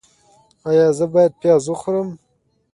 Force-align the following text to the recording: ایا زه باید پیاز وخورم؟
ایا 0.69 0.87
زه 0.97 1.05
باید 1.13 1.33
پیاز 1.41 1.63
وخورم؟ 1.71 2.09